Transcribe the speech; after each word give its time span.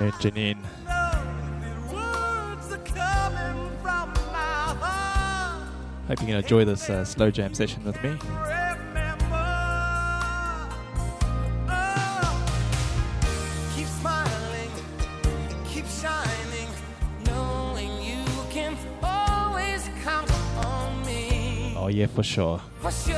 afternoon, 0.00 0.56
Janine. 0.56 0.58
Hope 6.06 6.20
you 6.20 6.26
can 6.26 6.36
enjoy 6.36 6.64
this 6.64 6.88
uh, 6.88 7.04
slow 7.04 7.30
jam 7.30 7.52
session 7.54 7.84
with 7.84 8.02
me. 8.02 8.16
Oh, 21.80 21.90
yeah, 21.90 22.06
for 22.06 22.22
sure. 22.22 22.60
For 22.80 22.90
sure. 22.90 23.17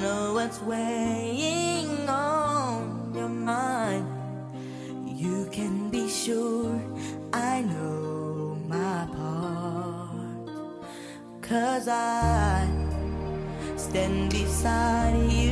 know 0.00 0.34
what's 0.34 0.60
weighing 0.62 2.08
on 2.08 3.12
your 3.14 3.28
mind. 3.28 4.06
You 5.06 5.48
can 5.52 5.90
be 5.90 6.08
sure 6.08 6.80
I 7.32 7.62
know 7.62 8.56
my 8.68 9.06
part. 9.16 10.48
Cause 11.42 11.88
I 11.88 12.68
stand 13.76 14.30
beside 14.30 15.30
you. 15.30 15.43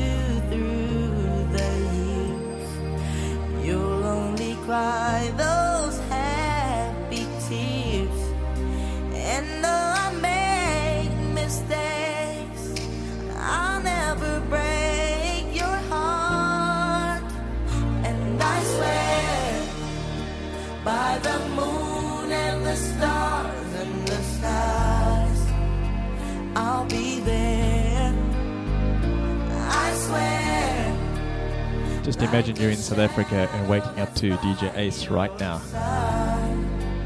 imagine 32.23 32.57
you're 32.57 32.71
in 32.71 32.77
South 32.77 32.99
Africa 32.99 33.49
and 33.53 33.69
waking 33.69 33.99
up 33.99 34.15
to 34.17 34.37
DJ 34.37 34.77
Ace 34.77 35.09
right 35.09 35.37
now. 35.41 35.61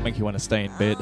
Make 0.03 0.19
you 0.19 0.25
want 0.25 0.37
to 0.37 0.43
stay 0.43 0.65
in 0.65 0.77
bed. 0.79 0.97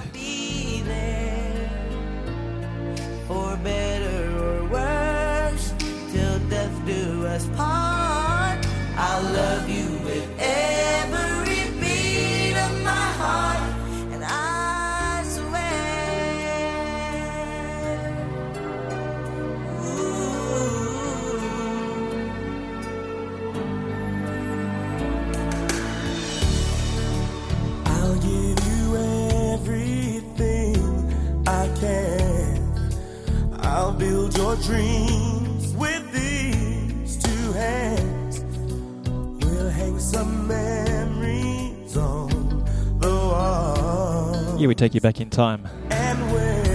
I 31.46 31.68
can. 31.78 32.62
I'll 33.60 33.92
build 33.92 34.36
your 34.36 34.56
dreams 34.56 35.72
with 35.74 36.10
these 36.12 37.16
two 37.22 37.52
hands. 37.52 38.44
We'll 39.44 39.68
hang 39.70 39.98
some 39.98 40.46
memories 40.48 41.96
on 41.96 42.64
the 42.98 43.08
wall. 43.08 44.56
Yeah, 44.58 44.68
we 44.68 44.74
take 44.74 44.94
you 44.94 45.00
back 45.00 45.20
in 45.20 45.30
time. 45.30 45.68
And 45.90 46.32
when, 46.32 46.66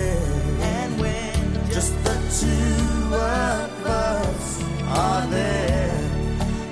and 0.61 0.99
when 0.99 1.71
just 1.71 1.93
the 2.03 2.15
two 2.39 3.15
of 3.15 3.85
us 3.85 4.61
are 4.87 5.27
there, 5.27 5.99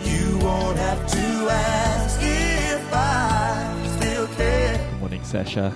you 0.03 0.37
won't 0.39 0.77
have 0.77 1.07
to 1.07 1.49
ask 1.49 2.19
if 2.21 2.93
I 2.93 3.97
still 3.97 4.27
care. 4.27 4.77
Good 4.77 4.99
morning, 4.99 5.23
Sasha. 5.23 5.73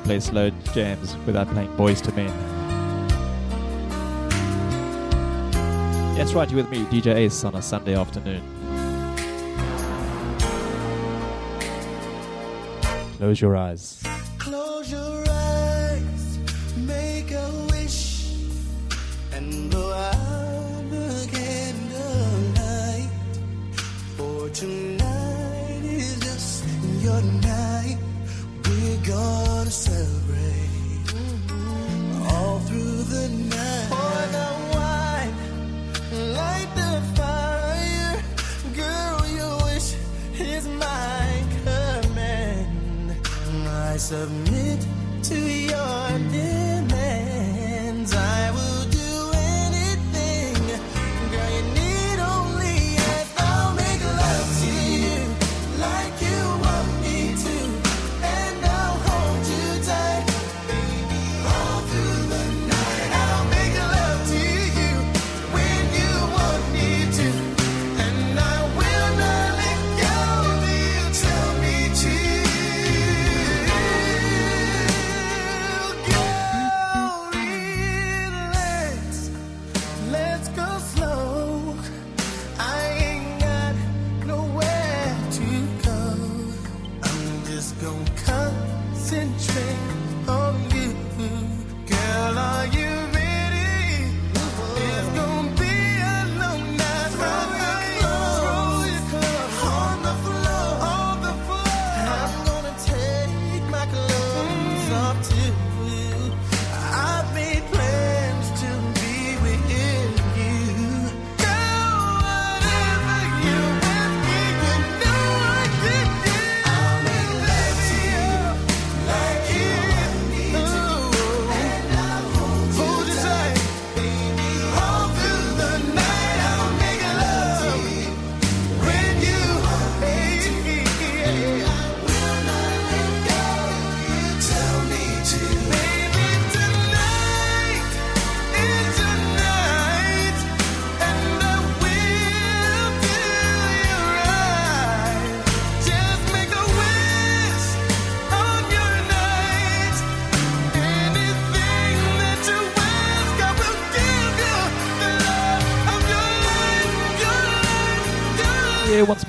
we 0.00 0.06
play 0.06 0.20
slow 0.20 0.50
jams 0.72 1.16
without 1.26 1.48
playing 1.48 1.68
Boyz 1.76 2.06
II 2.06 2.14
Men. 2.14 2.28
That's 6.16 6.32
right, 6.32 6.50
you're 6.50 6.62
with 6.62 6.70
me, 6.70 6.84
DJ 6.86 7.14
Ace, 7.16 7.44
on 7.44 7.54
a 7.54 7.62
Sunday 7.62 7.94
afternoon. 7.94 8.42
Close 13.18 13.40
your 13.40 13.56
eyes. 13.56 14.09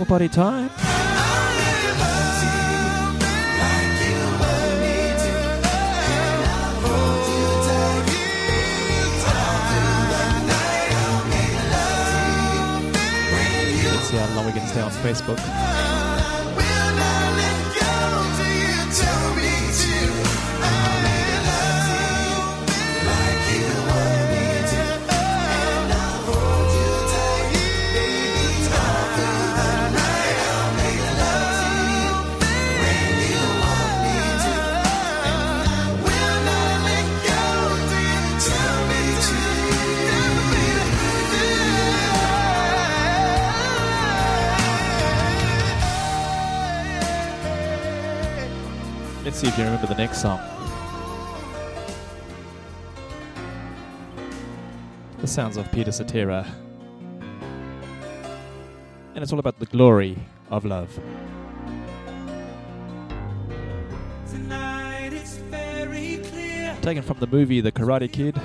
Apple 0.01 0.17
Party 0.17 0.29
time. 0.29 0.69
see 14.01 14.17
how 14.17 14.25
uh, 14.25 14.35
long 14.35 14.45
we 14.47 14.51
can 14.51 14.67
stay 14.67 14.81
on 14.81 14.89
Facebook. 14.89 15.70
see 49.41 49.47
if 49.47 49.57
you 49.57 49.63
remember 49.63 49.87
the 49.87 49.95
next 49.95 50.21
song. 50.21 50.39
The 55.17 55.25
sounds 55.25 55.57
of 55.57 55.71
Peter 55.71 55.91
Cetera. 55.91 56.45
And 59.15 59.23
it's 59.23 59.33
all 59.33 59.39
about 59.39 59.57
the 59.57 59.65
glory 59.65 60.15
of 60.51 60.63
love. 60.63 60.91
Taken 66.83 67.01
from 67.01 67.17
the 67.19 67.27
movie 67.27 67.61
The 67.61 67.71
Karate 67.71 68.11
Kid. 68.11 68.39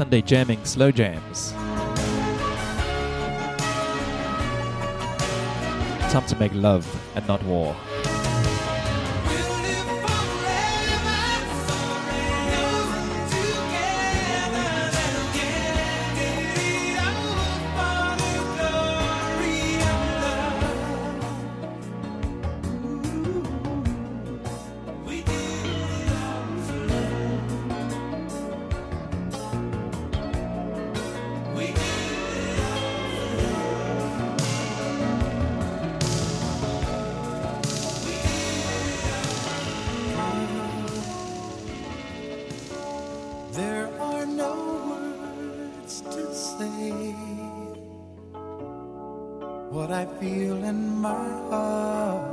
Sunday 0.00 0.22
Jamming 0.22 0.64
Slow 0.64 0.90
Jams. 0.90 1.52
Time 6.10 6.26
to 6.26 6.36
make 6.36 6.54
love 6.54 6.88
and 7.14 7.28
not 7.28 7.42
war. 7.42 7.76
I 50.00 50.06
feel 50.18 50.64
in 50.64 50.96
my 50.96 51.28
heart. 51.50 52.29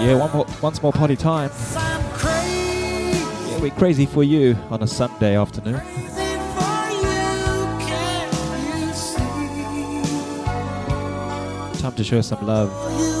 Yeah, 0.00 0.14
one 0.14 0.30
more, 0.30 0.46
once 0.62 0.80
more 0.80 0.92
potty 0.92 1.16
time. 1.16 1.50
Yeah, 1.74 3.58
we're 3.60 3.70
crazy 3.72 4.06
for 4.06 4.22
you 4.22 4.56
on 4.70 4.80
a 4.82 4.86
Sunday 4.86 5.36
afternoon. 5.36 5.80
Time 11.80 11.94
to 11.96 12.04
show 12.04 12.20
some 12.20 12.46
love. 12.46 13.17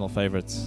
personal 0.00 0.08
favorites. 0.08 0.59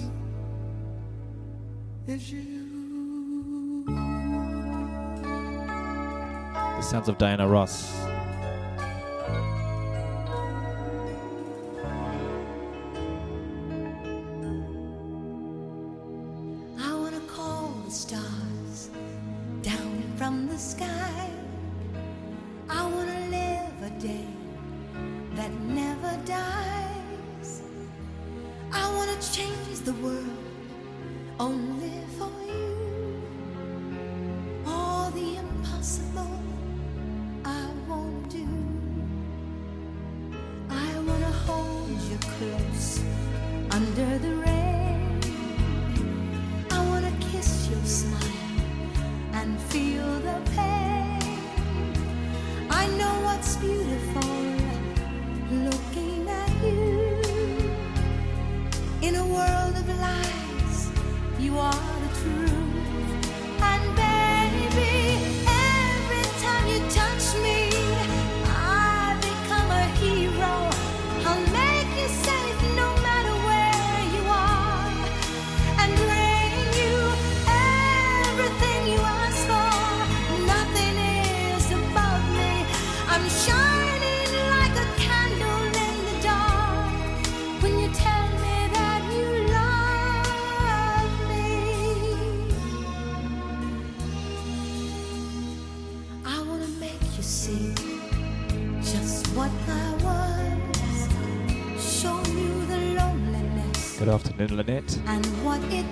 and 104.43 104.57
Lynette. 104.57 104.99
And 105.07 105.25
what 105.45 105.61
it 105.71 105.85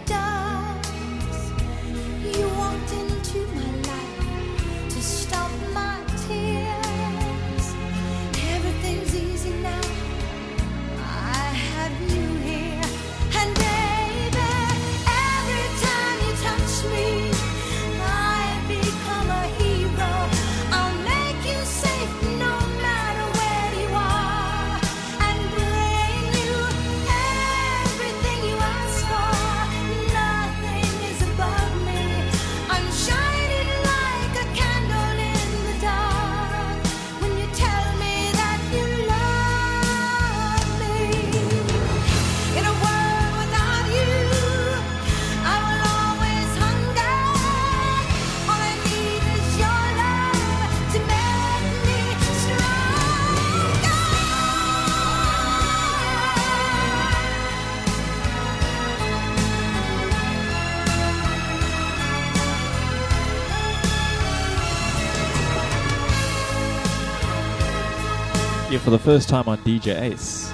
for 68.80 68.90
the 68.90 69.00
first 69.00 69.28
time 69.28 69.50
on 69.50 69.58
DJ 69.60 70.00
Ace. 70.02 70.52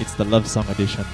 It's 0.00 0.14
the 0.14 0.24
Love 0.24 0.46
Song 0.46 0.68
Edition. 0.68 1.04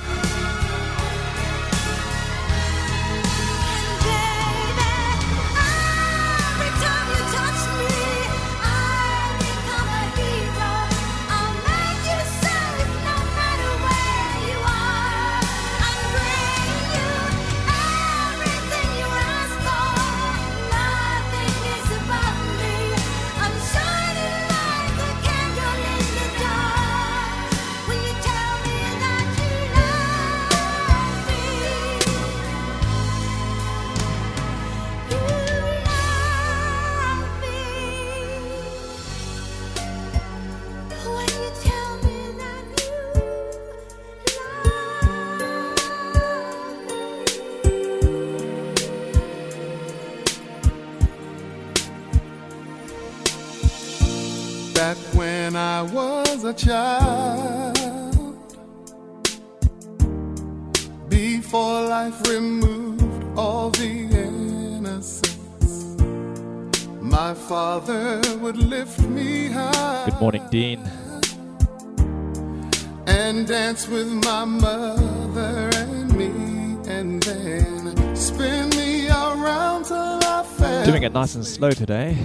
Nice 81.30 81.36
and 81.36 81.46
slow 81.46 81.70
today. 81.70 82.16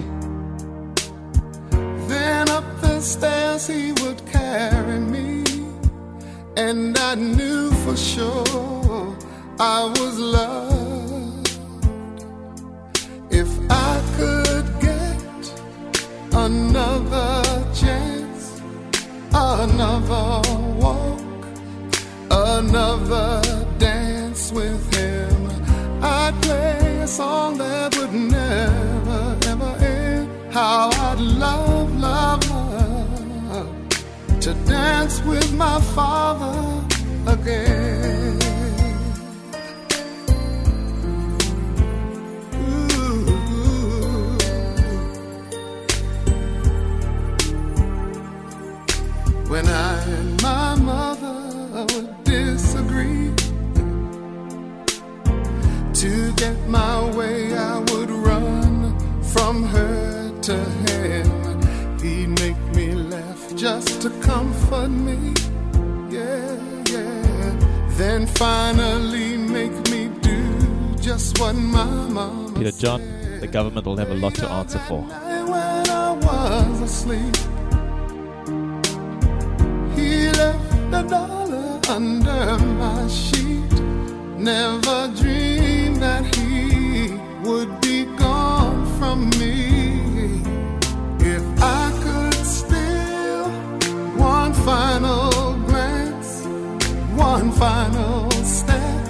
Then 2.08 2.48
up 2.48 2.64
the 2.80 3.00
stairs 3.00 3.66
he 3.68 3.92
would 4.02 4.20
carry 4.26 4.98
me, 4.98 5.44
and 6.56 6.98
I 6.98 7.14
knew 7.14 7.70
for 7.84 7.96
sure 7.96 9.16
I 9.60 9.84
was 9.98 10.18
loved. 10.18 11.50
If 13.30 13.48
I 13.70 14.02
could 14.16 14.66
get 14.80 15.52
another 16.32 17.42
chance, 17.74 18.60
another 19.32 20.40
walk, 20.82 21.46
another 22.30 23.40
dance 23.78 24.50
with 24.52 24.82
him, 24.94 25.38
I'd 26.02 26.34
play 26.42 26.98
a 27.02 27.06
song 27.06 27.58
that 27.58 27.75
How 30.56 30.88
I'd 30.90 31.20
love, 31.20 31.94
love, 32.00 32.48
love 32.48 33.76
to 34.40 34.54
dance 34.64 35.20
with 35.24 35.52
my 35.52 35.78
father 35.82 36.82
again. 37.26 38.38
When 49.50 49.66
I 49.66 50.02
and 50.04 50.42
my 50.42 50.74
mother 50.76 51.84
would 51.92 52.24
disagree, 52.24 53.34
to 55.92 56.32
get 56.32 56.56
my 56.66 57.14
way, 57.14 57.54
I 57.54 57.78
would 57.78 58.05
to 64.08 64.20
comfort 64.20 64.88
me. 64.88 65.34
Yeah, 66.10 66.56
yeah. 66.90 67.86
Then 68.00 68.26
finally 68.26 69.36
make 69.36 69.76
me 69.90 70.10
do 70.20 70.94
just 71.00 71.38
what 71.40 71.54
my 71.54 71.86
Peter 72.54 72.70
John, 72.70 73.00
the 73.40 73.48
government 73.48 73.84
will 73.86 73.96
have 73.96 74.10
a 74.10 74.14
lot 74.14 74.34
to 74.36 74.48
answer 74.48 74.78
for. 74.80 75.02
when 75.02 75.90
I 75.90 76.12
was 76.26 76.80
asleep. 76.82 77.36
He 79.96 80.30
left 80.40 80.94
a 81.00 81.02
dollar 81.08 81.80
under 81.88 82.58
my 82.82 83.08
sheet. 83.08 83.72
Never 84.38 85.12
dreamed 85.20 85.96
that 85.96 86.24
he 86.36 87.18
would 87.48 87.80
be 87.80 88.04
gone 88.16 88.86
from 88.98 89.30
me. 89.40 89.75
Final 94.66 95.30
glance, 95.68 96.42
one 97.14 97.52
final 97.52 98.28
step, 98.42 99.06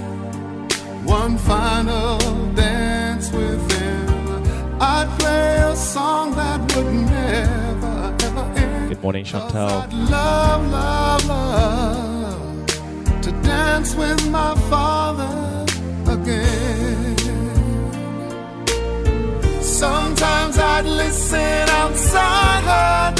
one 1.02 1.38
final 1.38 2.18
dance 2.52 3.32
with 3.32 3.72
him. 3.72 4.78
I'd 4.78 5.08
play 5.18 5.56
a 5.56 5.74
song 5.74 6.36
that 6.36 6.60
would 6.76 6.92
never, 6.92 8.14
ever 8.26 8.44
end. 8.58 8.88
Good 8.90 9.02
morning, 9.02 9.24
I'd 9.24 9.30
Chantal. 9.30 9.86
love, 10.10 10.70
love, 10.70 11.26
love 11.26 12.66
to 13.22 13.30
dance 13.40 13.94
with 13.94 14.28
my 14.28 14.54
father 14.68 15.64
again. 16.06 17.16
Sometimes 19.62 20.58
I'd 20.58 20.84
listen 20.84 21.66
outside 21.80 22.62
her 22.64 23.15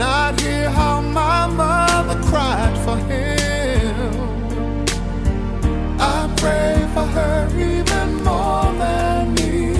and 0.00 0.04
I'd 0.04 0.40
hear 0.40 0.70
how 0.70 1.00
my 1.00 1.48
mother 1.48 2.22
cried 2.28 2.78
for 2.84 2.96
him. 3.10 4.36
I 5.98 6.32
pray 6.36 6.86
for 6.94 7.04
her 7.16 7.48
even 7.58 8.22
more 8.22 8.72
than 8.78 9.34
me. 9.34 9.74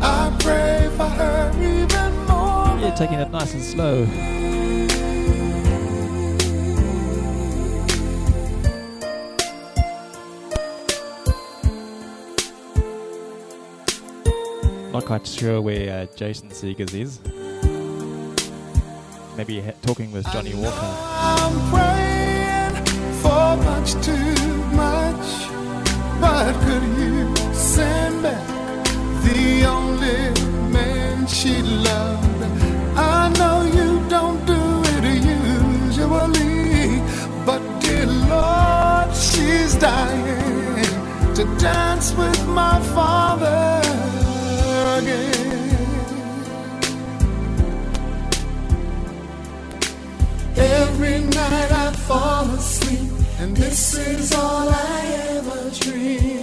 I 0.00 0.36
pray 0.40 0.90
for 0.96 1.06
her 1.06 1.52
even 1.60 2.12
more. 2.26 2.76
Yeah, 2.80 2.92
taking 2.96 3.20
it 3.20 3.30
nice 3.30 3.54
and 3.54 3.62
slow. 3.62 4.06
Not 14.92 15.04
quite 15.06 15.24
sure 15.24 15.60
where 15.60 16.02
uh, 16.02 16.06
Jason 16.16 16.48
Segers 16.48 16.94
is. 16.94 17.41
Maybe 19.36 19.64
talking 19.82 20.12
with 20.12 20.30
Johnny 20.32 20.54
Walker. 20.54 20.96
I'm 21.32 21.54
praying 21.70 22.74
for 23.22 23.56
much 23.64 23.92
too 24.04 24.56
much, 24.76 25.26
but 26.20 26.52
could 26.64 26.82
you 27.00 27.34
send 27.54 28.22
back 28.22 28.84
the 29.24 29.64
only 29.64 30.22
man 30.70 31.26
she 31.26 31.62
loved? 31.62 32.42
I 32.94 33.32
know 33.38 33.62
you 33.78 34.06
don't 34.10 34.44
do 34.44 34.60
it 34.96 35.04
usually, 35.24 37.00
but 37.46 37.62
dear 37.80 38.06
Lord, 38.06 39.16
she's 39.16 39.74
dying 39.76 41.34
to 41.36 41.44
dance 41.58 42.12
with 42.12 42.46
my 42.48 42.78
father 42.94 43.80
again. 44.98 45.41
Fall 52.06 52.50
asleep, 52.50 53.10
and 53.38 53.56
this 53.56 53.96
is 53.96 54.34
all 54.34 54.68
I 54.68 55.00
ever 55.36 55.70
dream. 55.70 56.41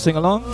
sing 0.00 0.16
along. 0.16 0.49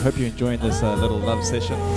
I 0.00 0.02
hope 0.02 0.16
you're 0.16 0.28
enjoying 0.28 0.60
this 0.60 0.82
uh, 0.82 0.94
little 0.94 1.18
love 1.18 1.44
session 1.44 1.74
on 1.74 1.96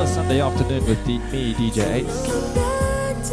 a 0.00 0.06
Sunday 0.06 0.40
afternoon 0.40 0.82
with 0.86 1.04
D- 1.04 1.18
me, 1.18 1.52
DJ 1.52 1.96
Ace. 1.96 3.24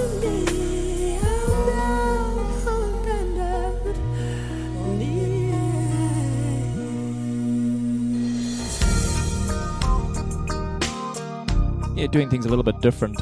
Yeah, 11.96 12.08
doing 12.08 12.30
things 12.30 12.46
a 12.46 12.50
little 12.50 12.66
bit 12.66 12.82
different. 12.82 13.18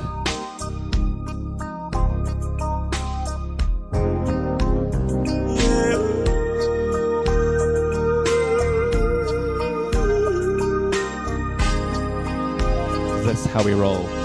how 13.60 13.66
we 13.66 13.74
roll. 13.74 14.19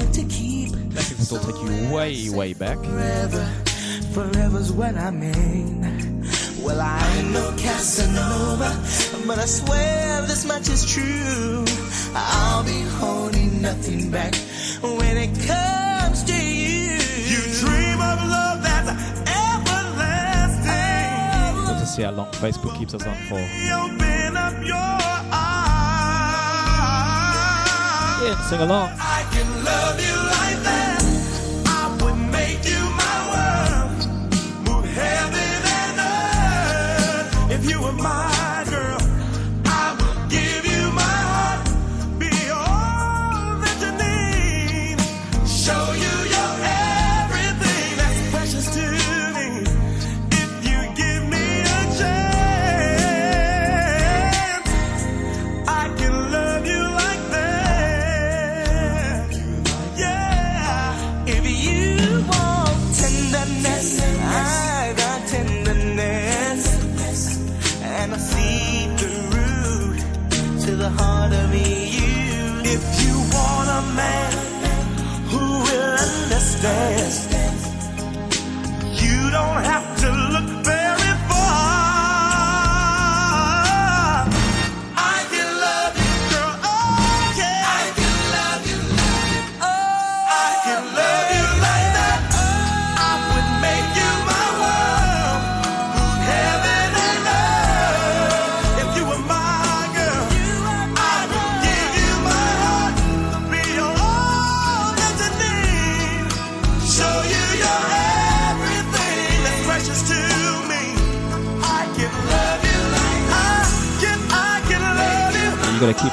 to 0.00 0.24
keep 0.24 0.70
That 0.94 1.04
can 1.04 1.16
still 1.24 1.40
take 1.40 1.56
you 1.62 1.92
way, 1.94 2.28
way 2.30 2.52
back. 2.52 2.78
Forever, 2.78 3.44
forever's 4.12 4.72
what 4.72 4.96
I 4.96 5.10
mean. 5.10 6.22
Well, 6.62 6.80
I 6.80 7.22
know 7.32 7.52
Casanova, 7.58 8.70
but 9.26 9.38
I 9.38 9.46
swear 9.46 10.22
this 10.22 10.44
much 10.44 10.68
is 10.68 10.84
true. 10.86 11.64
I'll 12.14 12.64
be 12.64 12.82
holding 13.00 13.60
nothing 13.60 14.10
back 14.10 14.34
when 14.80 15.16
it 15.16 15.34
comes 15.46 16.22
to 16.24 16.34
you. 16.34 16.98
You 17.32 17.40
dream 17.60 18.00
of 18.00 18.18
love 18.30 18.62
that's 18.62 18.90
everlasting. 19.42 20.76
Good 21.66 21.80
to 21.80 21.86
see 21.86 22.02
how 22.02 22.12
long 22.12 22.30
Facebook 22.32 22.78
keeps 22.78 22.94
us 22.94 23.04
on 23.06 23.16
for. 23.28 23.40
Sing 28.22 28.60
along. 28.60 30.21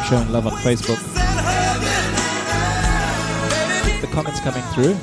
showing 0.09 0.31
love 0.31 0.47
on 0.47 0.53
Facebook. 0.63 0.97
The 4.01 4.07
comments 4.07 4.39
coming 4.39 4.63
through. 4.73 4.95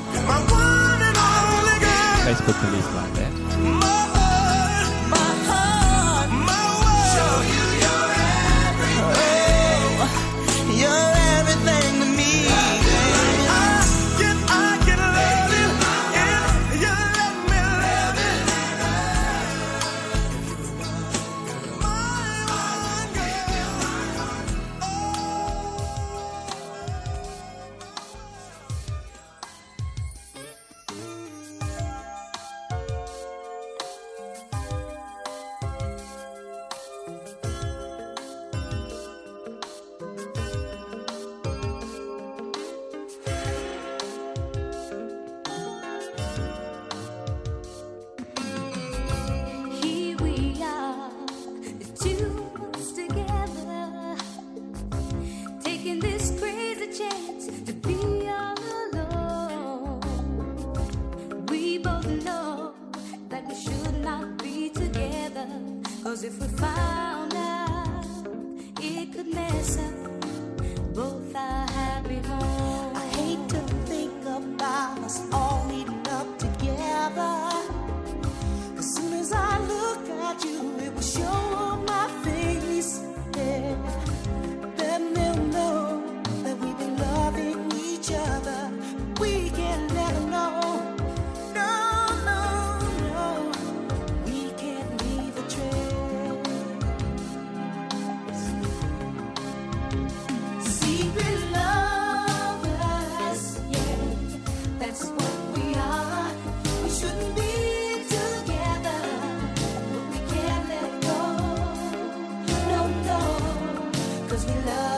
Facebook 2.25 2.59
police 2.59 2.93
like 2.93 3.13
that. 3.13 3.46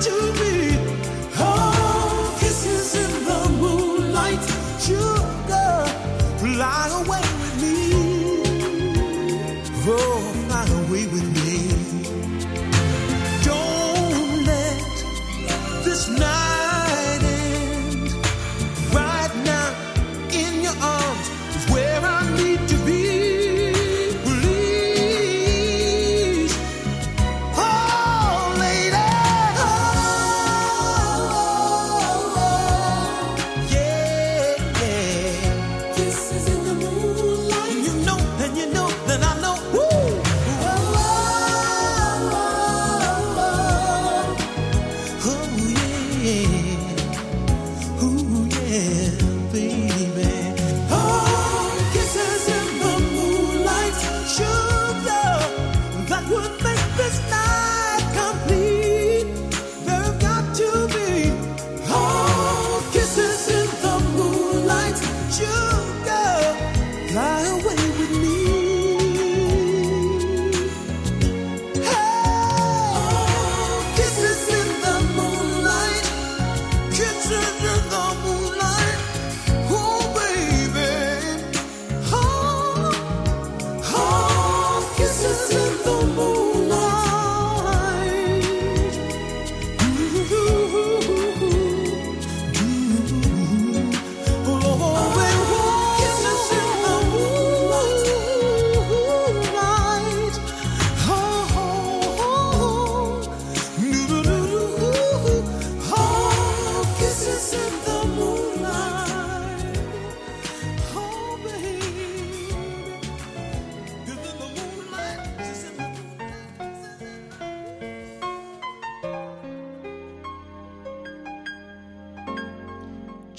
to 0.00 0.32
be 0.32 0.49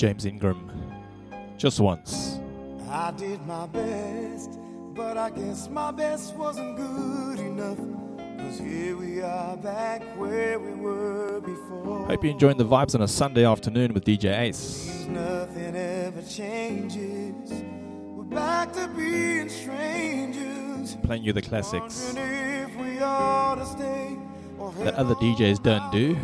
James 0.02 0.26
Ingram. 0.26 0.68
Just 1.60 1.80
once. 1.80 2.40
I 2.90 3.12
did 3.12 3.40
my 3.46 3.68
best, 3.68 4.58
but 4.96 5.16
I 5.16 5.30
guess 5.30 5.70
my 5.70 5.92
best 5.92 6.34
wasn't 6.36 6.76
good 6.76 7.38
enough. 7.38 7.78
Cause 8.40 8.58
here 8.58 8.98
we 8.98 9.22
are 9.22 9.56
back 9.58 10.02
where 10.18 10.58
we 10.58 10.72
were 10.72 11.40
before. 11.42 12.08
Hope 12.08 12.24
you're 12.24 12.32
enjoying 12.32 12.58
the 12.58 12.66
vibes 12.66 12.96
on 12.96 13.04
a 13.04 13.08
Sunday 13.08 13.46
afternoon 13.46 13.94
with 13.94 14.04
DJ 14.04 14.40
Ace. 14.40 15.06
Nothing 15.08 15.76
ever 15.76 16.24
changes. 16.24 17.52
We're 17.52 18.24
back 18.24 18.74
to 18.74 18.88
being 18.98 19.50
strangers. 19.50 20.98
Playing 21.04 21.22
you 21.22 21.32
the 21.32 21.44
classics 21.44 22.16
that 24.80 24.96
other 24.96 25.16
DJs 25.16 25.62
don't 25.62 25.92
do. 25.92 26.16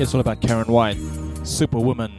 It's 0.00 0.14
all 0.14 0.20
about 0.22 0.40
Karyn 0.40 0.66
White, 0.68 0.96
Superwoman. 1.46 2.10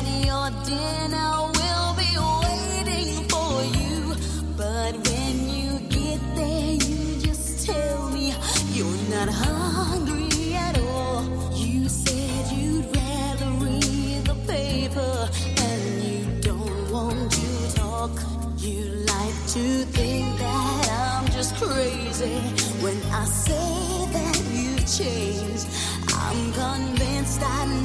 your 0.00 0.50
dinner 0.64 1.32
will 1.58 1.94
be 2.02 2.12
waiting 2.42 3.28
for 3.28 3.62
you. 3.78 4.14
But 4.56 4.92
when 5.08 5.48
you 5.48 5.78
get 5.88 6.20
there, 6.34 6.72
you 6.72 7.20
just 7.20 7.66
tell 7.66 8.08
me 8.10 8.34
you're 8.72 9.02
not 9.10 9.28
hungry 9.28 10.54
at 10.54 10.78
all. 10.78 11.24
You 11.54 11.88
said 11.88 12.52
you'd 12.56 12.86
rather 12.96 13.50
read 13.64 14.24
the 14.24 14.36
paper 14.46 15.28
and 15.68 16.04
you 16.04 16.24
don't 16.40 16.90
want 16.90 17.30
to 17.32 17.74
talk. 17.74 18.12
You 18.58 18.84
like 19.14 19.38
to 19.56 19.64
think 19.96 20.38
that 20.38 20.88
I'm 21.04 21.26
just 21.32 21.54
crazy 21.56 22.38
when 22.84 22.96
I 23.12 23.24
say 23.24 24.06
that 24.16 24.36
you've 24.52 24.86
changed. 24.98 25.66
I'm 26.14 26.52
convinced 26.52 27.42
I 27.42 27.81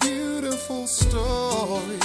beautiful 0.00 0.86
story. 0.86 1.98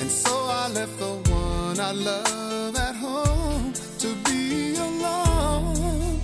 And 0.00 0.10
so 0.10 0.34
I 0.62 0.68
left 0.68 0.98
the 0.98 1.14
one 1.30 1.80
I 1.80 1.92
love 1.92 2.76
at 2.76 2.96
home 2.96 3.72
to 3.98 4.14
be 4.28 4.74
alone. 4.76 6.20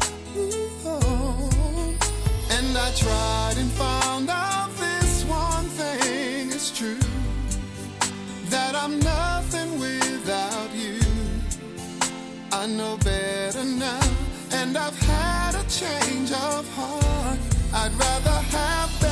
And 2.50 2.76
I 2.76 2.92
tried 2.94 3.56
and 3.58 3.70
found 3.72 4.30
out 4.30 4.70
this 4.76 5.24
one 5.24 5.66
thing 5.80 6.50
is 6.50 6.70
true 6.70 6.98
that 8.50 8.74
I'm 8.74 8.98
nothing 9.00 9.78
without 9.78 10.70
you. 10.74 11.00
I 12.52 12.66
know 12.66 12.96
better 12.98 13.64
now, 13.64 14.00
and 14.52 14.76
I've 14.76 14.98
had 14.98 15.54
a 15.54 15.64
change 15.68 16.32
of 16.32 16.68
heart. 16.74 17.38
I'd 17.74 17.92
rather 17.92 18.38
have 18.56 19.05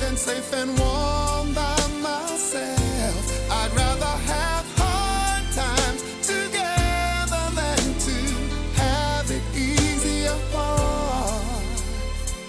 than 0.00 0.16
safe 0.16 0.52
and 0.52 0.70
warm 0.78 1.54
by 1.54 1.76
myself. 2.00 3.50
I'd 3.50 3.72
rather 3.74 4.14
have 4.32 4.66
hard 4.76 5.44
times 5.52 6.02
together 6.26 7.44
than 7.60 7.82
to 8.06 8.18
have 8.80 9.30
it 9.30 9.42
apart. 10.26 11.76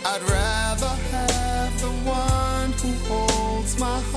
I'd 0.05 0.23
rather 0.23 0.93
have 1.11 1.81
the 1.81 1.91
one 2.09 2.71
who 2.81 2.91
holds 3.07 3.79
my 3.79 3.99
heart. 3.99 4.12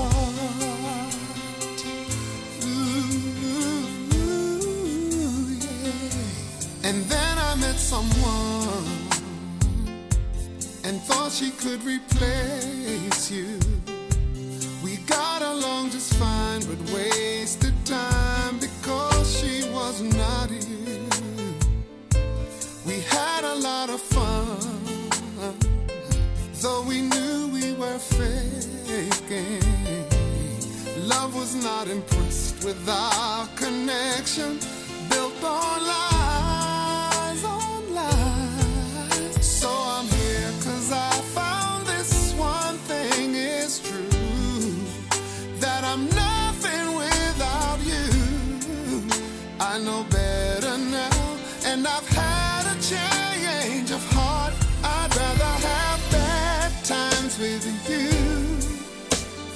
And 10.87 11.01
thought 11.03 11.32
she 11.32 11.51
could 11.51 11.82
replace 11.82 13.28
you. 13.28 13.59
We 14.84 14.99
got 14.99 15.43
along 15.43 15.91
just 15.91 16.14
fine, 16.14 16.61
but 16.61 16.78
wasted 16.95 17.74
time 17.84 18.59
because 18.61 19.26
she 19.37 19.68
was 19.70 20.01
not 20.01 20.49
you. 20.49 21.09
We 22.87 23.01
had 23.01 23.43
a 23.43 23.57
lot 23.57 23.91
of 23.91 24.01
fun, 24.01 24.61
though 26.62 26.82
we 26.82 27.01
knew 27.01 27.49
we 27.49 27.72
were 27.72 27.99
faking. 27.99 29.64
Love 31.09 31.34
was 31.34 31.57
not 31.57 31.89
impressed 31.89 32.64
with 32.64 32.89
our 32.89 33.49
connection, 33.57 34.61
built 35.11 35.43
on 35.43 35.84
lies, 35.84 36.55
I'm 45.97 46.11
nothing 46.11 46.94
without 46.94 47.78
you. 47.80 49.09
I 49.59 49.78
know 49.78 50.05
better 50.11 50.76
now, 50.76 51.38
and 51.64 51.86
I've 51.88 52.07
had 52.09 52.64
a 52.66 52.76
change 52.82 53.90
of 53.92 54.05
heart. 54.12 54.53
I'd 54.84 55.16
rather 55.16 55.53
have 55.68 56.01
bad 56.12 56.84
times 56.84 57.38
with 57.38 57.64
you 57.88 58.11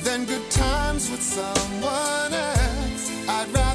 than 0.02 0.24
good 0.24 0.50
times 0.50 1.10
with 1.10 1.20
someone 1.20 2.32
else. 2.32 3.04
I'd 3.28 3.48
rather 3.52 3.69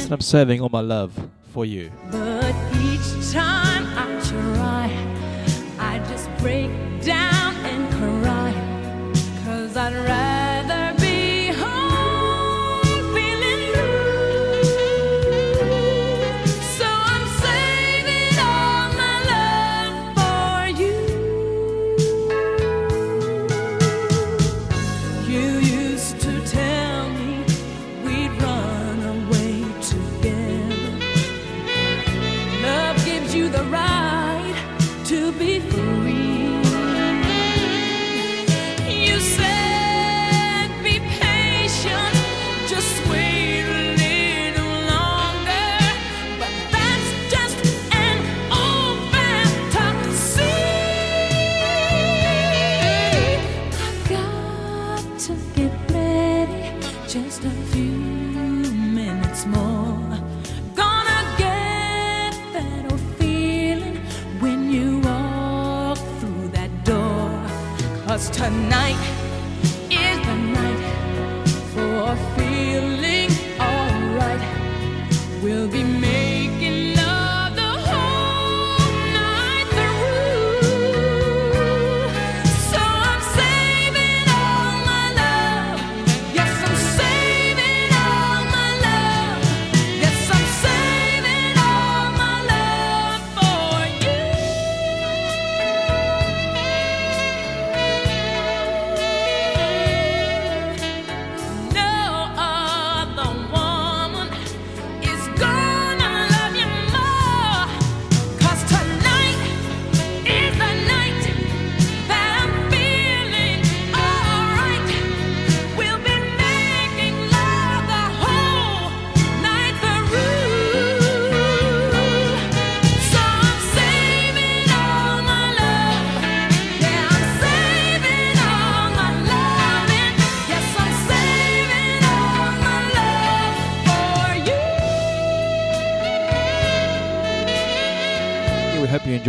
yes, 0.00 0.06
and 0.06 0.14
I'm 0.14 0.20
serving 0.20 0.60
all 0.60 0.68
my 0.70 0.80
love 0.80 1.12
for 1.52 1.64
you. 1.64 1.90
But 2.10 2.54
each 2.80 3.32
time 3.32 3.86
I 3.96 4.20
try, 4.24 4.90
I 5.78 5.98
just 6.08 6.28
break 6.38 6.70
down. 7.02 7.39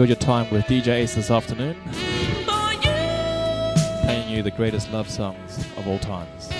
enjoyed 0.01 0.17
your 0.17 0.27
time 0.27 0.49
with 0.49 0.65
DJ 0.65 0.87
Ace 0.93 1.13
this 1.13 1.29
afternoon, 1.29 1.77
playing 4.03 4.29
you 4.29 4.41
the 4.41 4.49
greatest 4.49 4.91
love 4.91 5.07
songs 5.07 5.59
of 5.77 5.87
all 5.87 5.99
times. 5.99 6.50